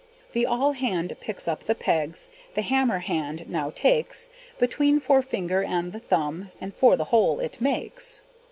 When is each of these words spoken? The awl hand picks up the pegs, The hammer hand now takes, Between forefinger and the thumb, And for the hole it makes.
The 0.33 0.47
awl 0.47 0.71
hand 0.71 1.15
picks 1.21 1.47
up 1.47 1.63
the 1.65 1.75
pegs, 1.75 2.31
The 2.55 2.63
hammer 2.63 2.97
hand 2.97 3.47
now 3.47 3.69
takes, 3.69 4.31
Between 4.57 4.99
forefinger 4.99 5.61
and 5.61 5.91
the 5.91 5.99
thumb, 5.99 6.49
And 6.59 6.73
for 6.73 6.97
the 6.97 7.03
hole 7.13 7.39
it 7.39 7.61
makes. 7.61 8.21